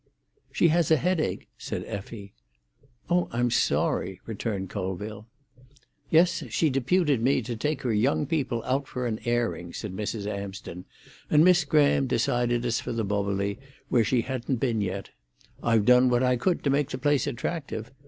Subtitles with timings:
[0.51, 2.33] "She has a headache," said Effie.
[3.07, 5.27] "Oh, I'm sorry," returned Colville.
[6.09, 10.25] "Yes, she deputed me to take her young people out for an airing," said Mrs.
[10.25, 10.85] Amsden;
[11.29, 13.59] "and Miss Graham decided us for the Boboli,
[13.89, 15.11] where she hadn't been yet.
[15.61, 17.91] I've done what I could to make the place attractive.